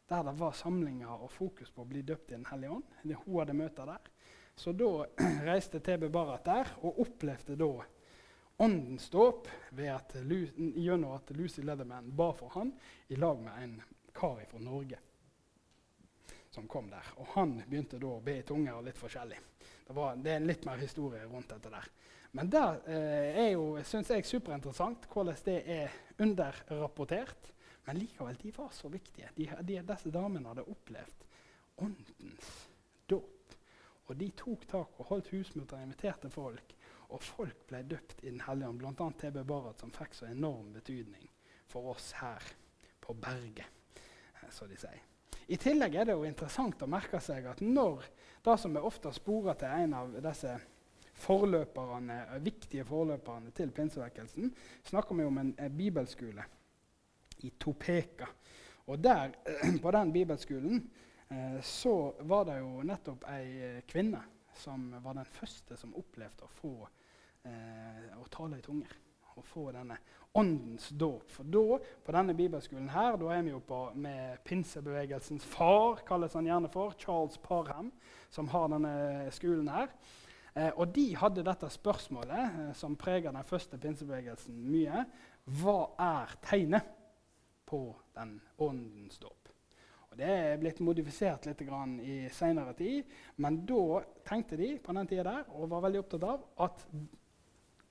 [0.09, 2.83] der det var samlinger og fokus på å bli døpt i Den hellige ånd.
[3.25, 4.11] Hun hadde møter der.
[4.55, 5.05] Så da
[5.49, 7.85] reiste TB Barat der og opplevde da
[8.59, 12.73] åndens dåp gjennom at Lucy Leatherman ba for han
[13.07, 13.81] i lag med en
[14.13, 14.99] kar fra Norge
[16.51, 17.13] som kom der.
[17.17, 19.39] Og han begynte da å be i tunger og litt forskjellig.
[19.87, 21.87] Det, var, det er litt mer historie rundt dette der.
[22.31, 27.51] Men det eh, er jo, syns jeg, superinteressant hvordan det er underrapportert.
[27.87, 29.31] Men likevel, de var så viktige.
[29.35, 31.25] De, de, disse damene hadde opplevd
[31.81, 32.51] åndens
[33.09, 33.55] dåp.
[34.07, 36.75] Og de tok tak og holdt husmøter og inviterte folk.
[37.11, 39.11] Og folk ble døpt i Den hellige ånd, bl.a.
[39.19, 41.27] TB Barrat, som fikk så enorm betydning
[41.71, 42.43] for oss her
[43.03, 45.10] på berget, eh, som de sier.
[45.51, 48.05] I tillegg er det jo interessant å merke seg at når
[48.45, 50.53] det som er ofte sporer til en av disse
[51.21, 54.53] forløperne, viktige forløperne til pinsevekkelsen,
[54.87, 56.45] snakker vi om en, en bibelskole
[57.43, 58.29] i Topeka.
[58.87, 59.35] Og der,
[59.83, 60.79] på den bibelskolen
[61.27, 61.95] eh, så
[62.31, 64.23] var det jo nettopp ei kvinne
[64.57, 66.73] som var den første som opplevde å få
[67.47, 68.95] eh, å tale i tunger.
[69.35, 69.99] Å få denne
[70.33, 71.27] åndens dåp.
[71.31, 76.35] For da, på denne bibelskolen her, da er vi jo på med pinsebevegelsens far, kalles
[76.37, 77.91] han gjerne for, Charles Parham,
[78.31, 78.93] som har denne
[79.35, 79.91] skolen her.
[80.53, 85.05] Eh, og de hadde dette spørsmålet, eh, som preger den første pinsebevegelsen mye.
[85.61, 86.91] Hva er tegnet
[87.67, 89.37] på den åndens dåp?
[90.11, 93.05] Og Det er blitt modifisert litt i senere tid,
[93.37, 96.83] men da tenkte de på den tida der, og var veldig opptatt av at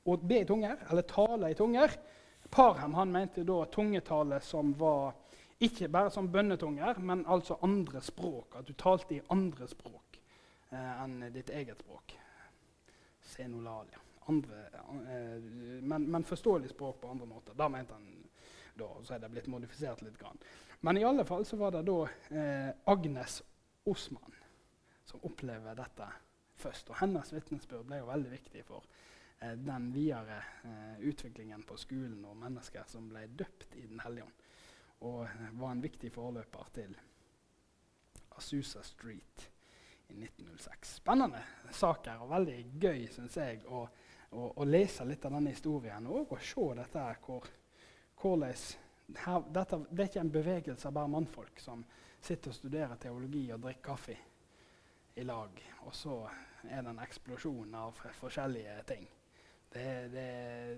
[0.05, 1.97] å be i tunger, eller tale i tunger,
[2.51, 5.13] Parham han mente da tungetale som var
[5.61, 8.57] ikke bare som bønnetunger, men altså andre språk.
[8.59, 10.17] At du talte i andre språk
[10.73, 12.15] eh, enn ditt eget språk.
[13.21, 14.01] Senolalia.
[14.33, 15.37] Andre, eh,
[15.83, 17.55] men, men, forståelig språk på andre måter.
[17.55, 18.09] Da mente han
[18.75, 20.19] da, så er det blitt modifisert litt.
[20.19, 20.41] Grann.
[20.81, 22.01] Men i alle fall så var det da
[22.33, 23.43] eh, Agnes
[23.85, 24.37] Osman
[25.05, 26.09] som opplever dette
[26.57, 26.89] først.
[26.89, 28.87] Og hennes vitnesbyrd ble jo veldig viktig for
[29.41, 34.27] Eh, den videre eh, utviklingen på skolen og mennesker som ble døpt i Den hellige
[34.27, 34.43] ånd.
[35.09, 36.97] Og eh, var en viktig forløper til
[38.37, 39.47] Asusa Street
[40.09, 40.97] i 1906.
[41.01, 41.41] Spennende
[41.73, 43.87] saker og veldig gøy, syns jeg, å,
[44.37, 47.49] å, å, lese litt av denne historien og å se dette hvor,
[48.21, 48.59] hvordan
[49.25, 51.87] her, dette, Det er ikke en bevegelse av bare mannfolk som
[52.21, 54.19] sitter og studerer teologi og drikker kaffe
[55.17, 56.21] i lag, og så
[56.69, 59.09] er det en eksplosjon av forskjellige ting.
[59.73, 60.31] Det, det,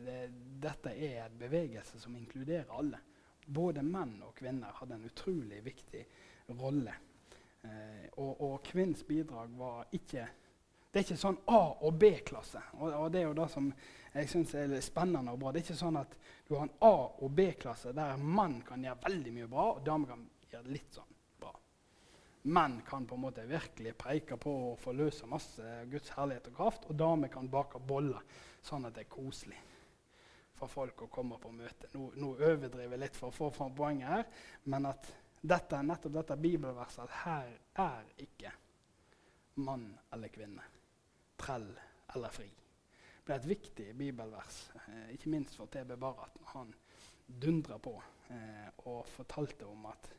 [0.05, 0.19] det,
[0.61, 3.01] dette er en bevegelse som inkluderer alle.
[3.47, 6.03] Både menn og kvinner hadde en utrolig viktig
[6.61, 6.95] rolle.
[7.63, 10.29] Eh, og, og kvinns bidrag var ikke
[10.93, 12.61] Det er ikke sånn A- og B-klasse.
[12.77, 13.71] Og, og, det er jo det som
[14.13, 15.53] jeg syns er spennende og bra.
[15.53, 19.01] Det er ikke sånn at du har en A- og B-klasse der mann kan gjøre
[19.07, 21.09] veldig mye bra, og dame kan gjøre litt sånn.
[22.43, 26.89] Menn kan på en måte virkelig preike på og forløse masse Guds herlighet og kraft,
[26.91, 28.25] og damer kan bake boller
[28.67, 29.61] sånn at det er koselig
[30.63, 31.91] for folk å komme på møte.
[31.95, 34.27] Nå, nå overdriver jeg litt for å få fram poenget her,
[34.71, 35.09] men at
[35.43, 37.49] dette, nettopp dette bibelverset at her
[37.83, 38.53] er ikke
[39.63, 40.67] mann eller kvinne,
[41.41, 41.67] trell
[42.15, 42.47] eller fri.
[42.47, 46.73] Det ble et viktig bibelvers, eh, ikke minst for TB Barat, når han
[47.27, 47.97] dundra på
[48.35, 50.11] eh, og fortalte om at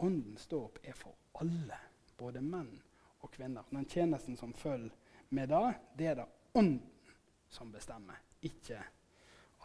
[0.00, 1.78] åndens dåp er for alle,
[2.18, 2.72] både menn
[3.20, 3.68] og kvinner.
[3.70, 4.94] Den tjenesten som følger
[5.28, 7.12] med da, det er det ånden
[7.50, 8.80] som bestemmer, ikke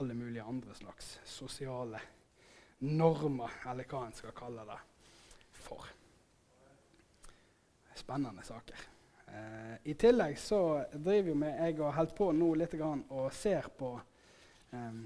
[0.01, 2.01] alle mulige andre slags sosiale
[2.79, 4.79] normer, eller hva en skal kalle det
[5.55, 5.87] for.
[7.95, 8.81] Spennende saker.
[9.27, 10.59] Eh, I tillegg så
[10.91, 13.93] driver vi jeg og holder på nå litt og ser på
[14.75, 14.99] eh,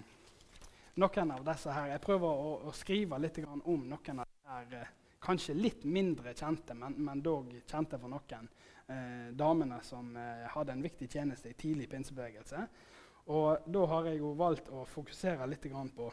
[1.00, 1.92] noen av disse her.
[1.94, 6.34] Jeg prøver å, å skrive litt om noen av disse her eh, kanskje litt mindre
[6.34, 8.48] kjente, men, men dog kjente for noen
[8.88, 12.64] eh, damene som eh, hadde en viktig tjeneste i tidlig pinsebevegelse.
[13.30, 16.10] Og da har jeg jo valgt å fokusere litt på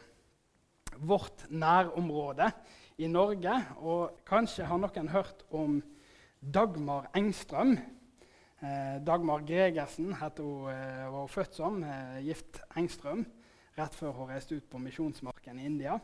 [1.07, 2.51] vårt nærområde
[3.01, 3.53] i Norge.
[3.81, 5.79] Og kanskje har noen hørt om
[6.39, 7.77] Dagmar Engstrøm.
[8.59, 13.25] Eh, Dagmar Gregersen het hun, eh, var hun født som, eh, gift Engstrøm,
[13.77, 15.99] rett før hun reiste ut på misjonsmarken i India.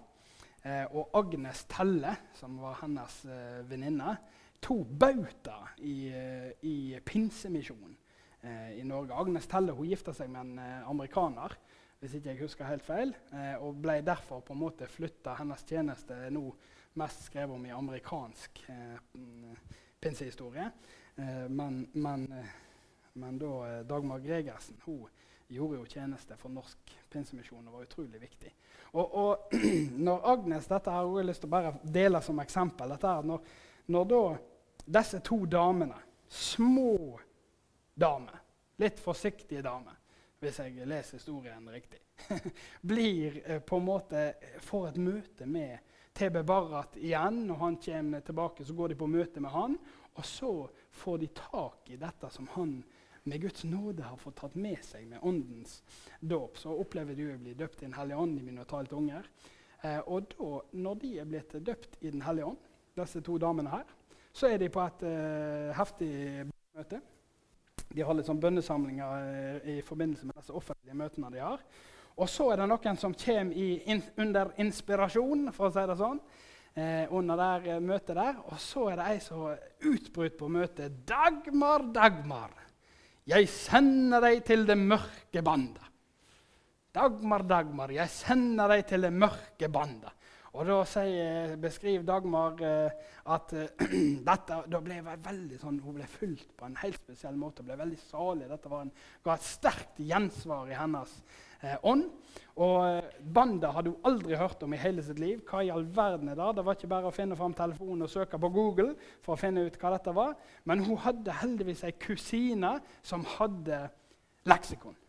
[0.63, 4.15] Eh, og Agnes Telle, som var hennes eh, venninne,
[4.63, 7.97] to bauta i, eh, i pinsemisjonen
[8.41, 9.17] eh, i Norge.
[9.19, 11.57] Agnes Telle hun gifta seg med en eh, amerikaner,
[11.99, 15.35] hvis ikke jeg husker helt feil, eh, og ble derfor på en måte flytta.
[15.41, 16.45] Hennes tjeneste nå
[16.99, 19.55] mest skrevet om i amerikansk mm,
[19.99, 20.67] pinsehistorie.
[21.49, 22.27] men, men,
[23.13, 25.07] men da, Dagmar Gregersen hun
[25.49, 28.51] gjorde jo tjeneste for norsk pinsemisjon og var utrolig viktig.
[28.93, 29.55] Og, og
[30.07, 32.93] når Agnes Dette har jeg lyst til å bare dele som eksempel.
[32.93, 33.53] dette er når,
[33.93, 34.23] når da
[34.99, 35.97] disse to damene,
[36.29, 37.19] små
[37.93, 38.39] damer,
[38.81, 39.97] litt forsiktige damer,
[40.43, 42.01] hvis jeg leser historien riktig,
[42.91, 44.23] blir eh, på en måte,
[44.61, 45.77] får et møte med
[46.13, 47.45] TB Barrat igjen.
[47.47, 49.77] Når han kommer tilbake, så går de på møte med han.
[50.13, 50.51] Og så
[50.93, 52.75] får de tak i dette som han
[53.23, 55.81] med Guds nåde har fått tatt med seg med åndens
[56.19, 56.57] dåp.
[56.59, 58.37] Så opplever du å bli døpt i Den hellige ånd.
[58.37, 59.29] De begynner å tale unger.
[59.81, 60.51] Eh, og da,
[60.83, 63.95] når de er blitt døpt i Den hellige ånd, disse to damene her,
[64.33, 66.11] så er de på et eh, heftig
[66.75, 67.01] møte.
[67.93, 71.61] De har litt sånn bønnesamlinger eh, i forbindelse med disse offentlige møtene de har.
[72.13, 76.19] Og så er det noen som kommer in, under inspirasjon, for å si det sånn
[76.75, 78.41] eh, under der eh, møtet der.
[78.49, 79.47] Og så er det ei som
[79.89, 80.99] utbryter på møtet.
[81.07, 82.53] 'Dagmar, Dagmar,
[83.29, 85.89] jeg sender deg til det mørke bandet.'
[86.93, 90.13] Dagmar, Dagmar, jeg sender deg til det mørke bandet.
[90.53, 92.91] Og da sier, beskriver Dagmar eh,
[93.33, 93.87] at eh,
[94.27, 97.63] dette, da ble veldig sånn, hun ble fulgt på en helt spesiell måte.
[97.63, 98.49] Hun ble veldig salig.
[98.51, 98.93] Dette en,
[99.25, 101.15] ga et sterkt gjensvar i hennes
[101.63, 102.09] eh, ånd.
[102.63, 105.41] Og Banda hadde hun aldri hørt om i hele sitt liv.
[105.47, 106.51] Hva i all verden er det?
[106.57, 108.93] Det var ikke bare å finne fram telefonen og søke på Google
[109.25, 110.35] for å finne ut hva dette var.
[110.69, 113.87] Men hun hadde heldigvis ei kusine som hadde
[114.45, 114.99] leksikon.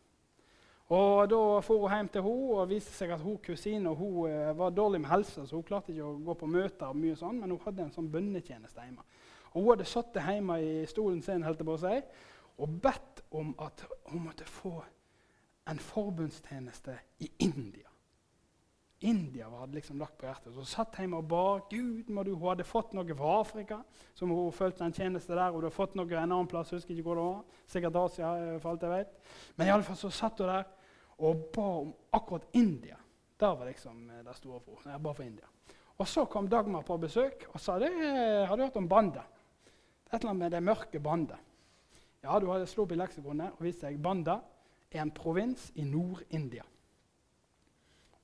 [0.94, 4.52] Og Da for hun hjem til henne og viste seg at hun kusine hun, uh,
[4.56, 7.40] var dårlig med helse, så hun klarte ikke å gå på møter, og mye sånn,
[7.40, 9.04] men hun hadde en sånn bønnetjeneste hjemme.
[9.54, 12.04] Og Hun hadde sittet hjemme i stolen sin helt på seg,
[12.58, 14.82] og bedt om at hun måtte få
[15.70, 17.88] en forbundstjeneste i India.
[19.04, 20.52] India hadde liksom lagt på hjertet.
[20.54, 21.44] Så satt hjemme og ba.
[21.68, 23.80] Gud, må du, Hun hadde fått noe fra Afrika,
[24.16, 25.50] som hun følte en tjeneste der.
[25.52, 27.58] Hun hadde fått noe en annen plass, husker ikke hvor det var.
[27.68, 29.18] Sikkert Asia, eh, for alt jeg vet.
[29.56, 30.64] Men i alle fall så satt hun der
[31.24, 32.96] og ba om akkurat India.
[33.40, 35.52] Der var liksom eh, det store for Jeg ba for India.
[35.98, 39.22] Og så kom Dagmar på besøk og sa det har hadde hørt om bandet.
[40.08, 41.38] Et eller annet med det mørke bandet.
[42.24, 44.53] Ja, du hadde slått opp i leksikonet og vist deg bandet er
[45.00, 46.64] en provins i Nord-India.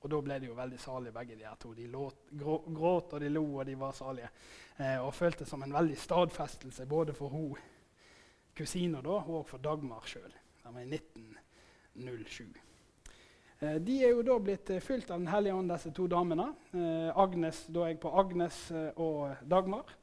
[0.01, 1.75] Og da ble de jo veldig salige, begge de her to.
[1.77, 4.31] De låt, gråt og de lo, og de var salige.
[4.79, 7.59] Eh, og følte som en veldig stadfestelse både for hun
[8.57, 10.33] kusina og for Dagmar sjøl.
[10.61, 12.49] Det var i 1907.
[13.61, 16.49] Eh, de er jo da blitt eh, fylt av Den hellige ånd, disse to damene.
[16.73, 19.97] Eh, Agnes, Da er jeg på Agnes eh, og Dagmar.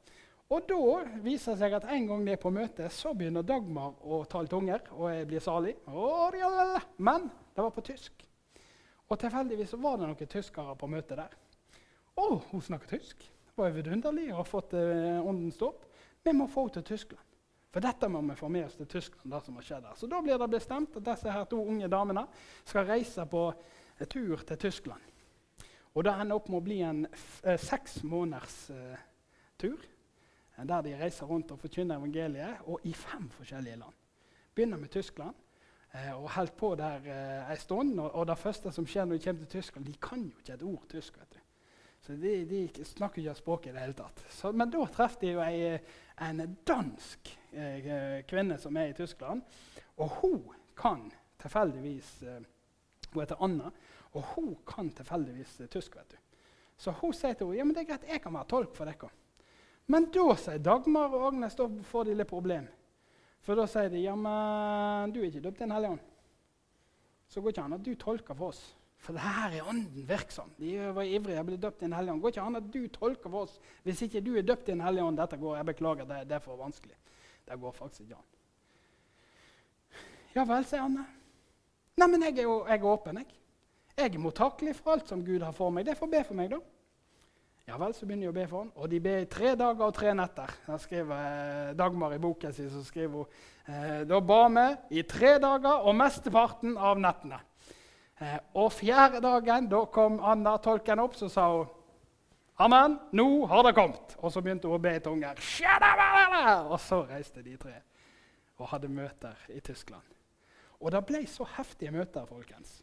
[0.48, 3.98] Og da viser det seg at en gang de er på møte, så begynner Dagmar
[4.00, 5.74] å tale tunger, og jeg blir salig.
[6.96, 8.24] Men det var på tysk.
[9.08, 11.34] Og tilfeldigvis var det noen tyskere på møtet der.
[12.18, 13.26] Å, hun snakker tysk!
[13.58, 15.84] Det var vidunderlig å ha fått eh, ånden stopp.
[16.24, 17.24] Vi må få henne til Tyskland.
[17.74, 19.32] For dette må vi få med oss til Tyskland.
[19.32, 19.96] det som har skjedd der.
[20.00, 22.24] Så da blir det bestemt at disse her to unge damene
[22.64, 23.44] skal reise på
[24.08, 25.04] tur til Tyskland.
[25.92, 29.06] Og det ender opp med å bli en eh, seks måneders eh,
[29.58, 29.82] tur.
[30.66, 33.94] Der de reiser rundt og forkynner evangeliet, og i fem forskjellige land.
[34.54, 35.34] Begynner med Tyskland.
[35.94, 38.00] Eh, og holdt på der eh, en stund.
[38.00, 40.52] Og, og, det første som skjer når de kommer til Tyskland De kan jo ikke
[40.52, 41.18] et ord tysk.
[41.18, 41.38] vet du.
[42.00, 44.22] Så de, de snakker ikke språket i det hele tatt.
[44.32, 45.78] Så, men da traff de jo ei,
[46.24, 49.42] en dansk eh, kvinne som er i Tyskland.
[49.98, 50.44] Og hun
[50.78, 51.08] kan
[51.42, 52.46] tilfeldigvis eh,
[53.08, 53.70] Hun heter Anna,
[54.12, 55.96] og hun kan tilfeldigvis eh, tysk.
[55.96, 56.16] vet du.
[56.78, 58.86] Så hun sier til henne ja, men det er greit, jeg kan være tolk for
[58.86, 59.10] dere.
[59.88, 62.66] Men da sier Dagmar og Agnes da får de litt problem.
[63.44, 66.02] For da sier de ja, men du er ikke døpt i Den hellige ånd.
[67.28, 68.60] Så går ikke an at du tolker for oss.
[68.98, 70.50] For det her er ånden virksom.
[70.58, 72.22] De var ivrige og ble døpt i Den hellige ånd.
[72.24, 74.84] Går ikke an at du tolker for oss hvis ikke du er døpt i Den
[74.84, 75.20] hellige ånd.
[75.20, 76.96] Dette går, jeg beklager, det, det er for vanskelig.
[77.48, 78.28] Det går faktisk ikke an.
[80.34, 81.06] Ja vel, sier Anne.
[81.98, 83.38] Nei, men jeg er jeg er åpen, jeg.
[83.98, 85.88] Jeg er mottakelig for alt som Gud har for meg.
[85.88, 86.60] Det får be for meg, da.
[87.68, 88.68] Ja vel, så begynner de å be for ham.
[88.80, 90.52] Og de ber i tre dager og tre netter.
[90.64, 94.64] Da skriver eh, Dagmar i boken sin så skriver hun, eh, da ba vi
[94.96, 97.42] i tre dager og mesteparten av nettene.
[98.24, 101.68] Eh, og fjerde dagen da kom Anna, tolken, opp, så sa hun
[102.58, 104.16] Amen, nå har det kommet.
[104.18, 105.36] Og så begynte hun å be i tunger.
[106.72, 107.76] Og så reiste de tre
[108.58, 110.02] og hadde møter i Tyskland.
[110.80, 112.80] Og det ble så heftige møter folkens,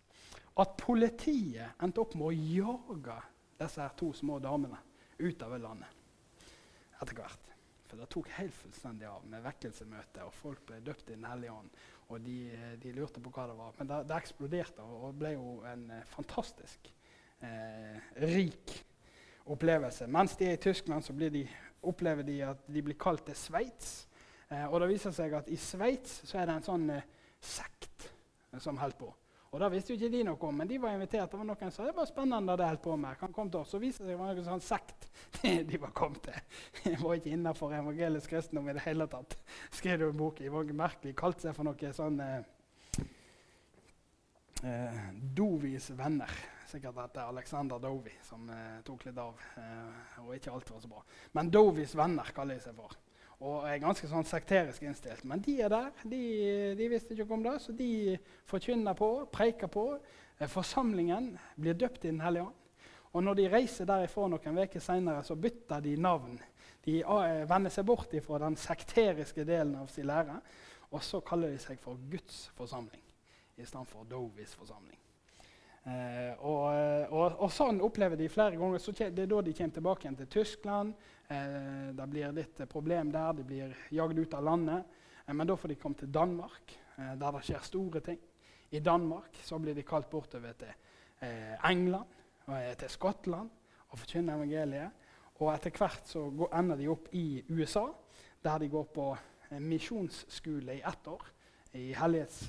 [0.61, 3.17] at politiet endte opp med å jage
[3.59, 4.79] disse her to små damene
[5.19, 5.91] utover landet
[7.01, 7.51] etter hvert.
[7.85, 11.53] For det tok helt fullstendig av med vekkelsemøte, og folk ble døpt i Den hellige
[11.53, 11.69] ånd.
[12.09, 12.37] Og de,
[12.81, 13.75] de, lurte på hva det var.
[13.77, 16.89] Men det, det eksploderte og ble jo en eh, fantastisk
[17.41, 18.73] eh, rik
[19.45, 20.07] opplevelse.
[20.11, 21.45] Mens de er i Tyskland, så de,
[21.85, 24.07] opplever de at de blir kalt til Sveits.
[24.49, 27.05] Eh, og det viser seg at i Sveits så er det en sånn eh,
[27.41, 28.09] sekt
[28.61, 29.11] som holder på.
[29.55, 31.31] Og Da visste jo ikke de noe om, men de var invitert.
[31.31, 33.15] Det var noen som sa det var spennende det de holdt på med.
[33.21, 33.69] Kan komme til oss.
[33.71, 35.07] Så viste det seg det var noen sånn sekt
[35.69, 36.57] de var kommet til.
[36.83, 39.37] Jeg var ikke innenfor evangelisk kristendom i det hele tatt.
[39.79, 40.51] Skrev jo en bok i.
[40.51, 41.15] var merkelig.
[41.15, 42.35] Kalte seg for noe sånn eh,
[44.59, 44.99] eh,
[45.39, 46.35] Dovis venner.
[46.67, 49.39] Sikkert etter er Alexander Dovi som eh, tok litt av.
[49.61, 51.07] Eh, og ikke alt var så bra.
[51.39, 52.99] Men Dovis venner kaller de seg for.
[53.43, 55.25] Og er ganske sånn sekterisk innstilt.
[55.27, 55.89] Men de er der.
[56.07, 56.21] De,
[56.79, 58.15] de visste ikke om det, så de
[58.47, 59.89] forkynner på, preiker på.
[60.37, 62.61] Eh, forsamlingen blir døpt i Den hellige ånd.
[63.15, 66.35] Og når de reiser derifra noen uker senere, så bytter de navn.
[66.83, 70.35] De uh, vender seg bort fra den sekteriske delen av sin lære,
[70.91, 73.01] og så kaller de seg for Guds forsamling
[73.55, 74.99] istedenfor Dovis forsamling.
[75.85, 78.81] Eh, og, eh, og, og, sånn opplever de flere ganger.
[78.81, 80.95] Så det er da de kommer tilbake igjen til Tyskland.
[81.29, 83.35] Eh, det blir litt problem der.
[83.37, 84.97] De blir jagd ut av landet.
[85.25, 88.19] Eh, men da får de komme til Danmark, der det skjer store ting.
[88.71, 90.71] I Danmark så blir de kalt bortover til
[91.67, 92.13] England
[92.47, 93.49] og til Skottland
[93.91, 95.03] og forkynner evangeliet.
[95.43, 97.83] Og etter hvert så går, ender de opp i USA,
[98.43, 99.09] der de går på
[99.59, 101.27] misjonsskole i ett år.
[101.75, 102.47] I hellighets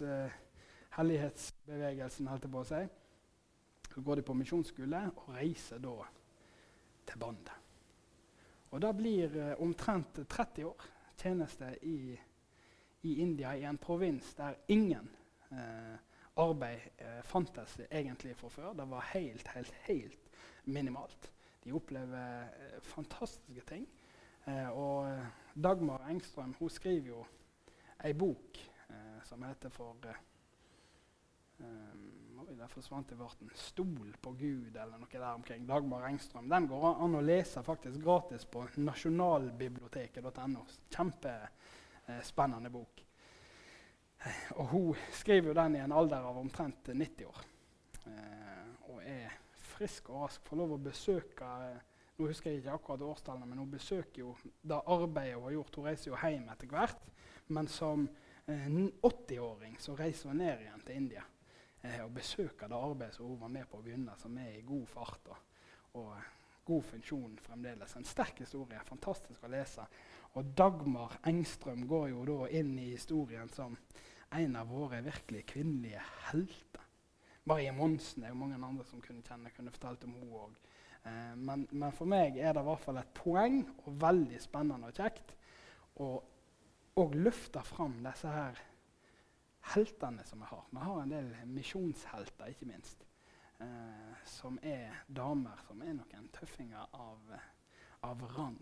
[0.94, 2.84] hellighetsbevegelsen, holdt jeg på å si.
[3.96, 5.94] Så går de på misjonsskole og reiser da
[7.08, 7.54] til bandet.
[8.76, 10.82] Og da blir eh, omtrent 30 år
[11.16, 12.12] tjeneste i,
[13.08, 15.08] i, India, i en provins der ingen
[15.48, 15.96] eh,
[16.36, 18.76] arbeid eh, fantes egentlig fra før.
[18.76, 20.30] Det var helt, helt, helt
[20.68, 21.32] minimalt.
[21.64, 23.88] De opplever eh, fantastiske ting.
[24.44, 25.08] Eh, og
[25.56, 27.24] Dagmar Engstrøm hun skriver jo
[28.04, 28.60] ei bok
[29.24, 29.96] som heter for
[31.56, 35.66] Um, der forsvant i en 'Stol på Gud' eller noe der omkring.
[35.68, 36.48] Dagmar Engstrøm.
[36.48, 40.64] Den går an å lese faktisk gratis på nasjonalbiblioteket.no.
[40.90, 43.02] Kjempespennende eh, bok.
[44.56, 47.44] Og hun skriver jo den i en alder av omtrent 90 år.
[48.06, 49.38] Eh, og er
[49.76, 50.42] frisk og rask.
[50.44, 51.78] Får lov å besøke eh,
[52.16, 55.76] nå husker jeg ikke akkurat årstallene, men hun besøker jo det arbeidet hun har gjort.
[55.76, 57.08] Hun reiser jo hjem etter hvert.
[57.48, 58.08] Men som
[58.46, 61.24] 80-åring så reiser hun ned igjen til India
[61.86, 64.64] eh, og besøke det arbeidet som hun var med på å begynne, som er i
[64.66, 65.38] god fart og,
[66.00, 66.10] og
[66.66, 67.94] god funksjon fremdeles.
[67.96, 69.86] En sterk historie, fantastisk å lese.
[70.36, 73.76] Og Dagmar Engstrøm går jo da inn i historien som
[74.36, 76.82] en av våre virkelig kvinnelige helter.
[77.46, 80.56] Marie Monsen er jo mange andre som kunne kjenne, kunne fortalt om henne òg.
[81.06, 84.90] Eh, men, men, for meg er det i hvert fall et poeng, og veldig spennende
[84.90, 85.36] og kjekt,
[86.02, 88.58] å løfte fram disse her
[89.74, 90.64] heltene som vi har.
[90.70, 93.06] Vi har en del misjonshelter, ikke minst.
[93.58, 97.32] Eh, som er damer som er noen tøffinger av,
[98.04, 98.58] av, rang.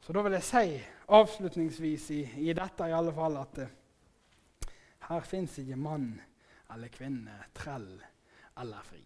[0.00, 0.76] Så da vil jeg si
[1.16, 3.74] avslutningsvis i, i dette i alle fall at eh,
[5.08, 6.12] her fins ikke mann
[6.74, 7.90] eller kvinne, trell
[8.62, 9.02] eller fri.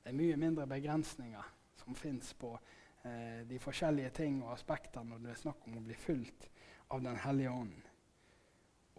[0.00, 1.52] Det er mye mindre begrensninger
[1.82, 5.84] som fins på eh, de forskjellige ting og aspekter når det er snakk om å
[5.84, 6.48] bli fulgt
[6.92, 7.88] av Den hellige ånd.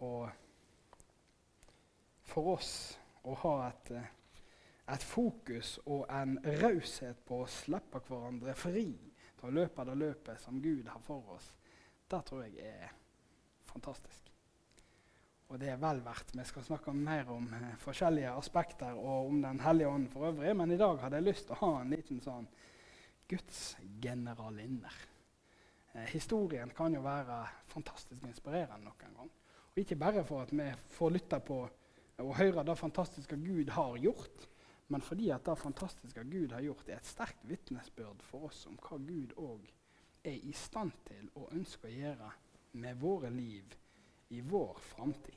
[0.06, 0.45] Og
[2.26, 2.72] for oss
[3.26, 4.12] å ha et, eh,
[4.94, 8.88] et fokus og en raushet på å slippe hverandre fri
[9.36, 11.52] til å løpe det løpet som Gud har for oss,
[12.08, 12.92] det tror jeg er
[13.66, 14.30] fantastisk.
[15.46, 16.32] Og det er vel verdt.
[16.34, 20.56] Vi skal snakke mer om eh, forskjellige aspekter og om Den hellige ånd for øvrig,
[20.56, 22.48] men i dag hadde jeg lyst til å ha en liten sånn
[23.30, 24.96] Guds generalinner.
[25.94, 29.30] Eh, historien kan jo være fantastisk inspirerende noen gang.
[29.70, 30.66] Og ikke bare for at vi
[30.96, 31.60] får lytte på
[32.18, 34.48] og høre det fantastiske Gud har gjort,
[34.88, 38.78] men fordi at det fantastiske Gud har gjort, er et sterkt vitnesbyrd for oss om
[38.80, 39.66] hva Gud òg
[40.26, 42.30] er i stand til og ønsker å gjøre
[42.82, 43.74] med våre liv
[44.30, 45.35] i vår framtid.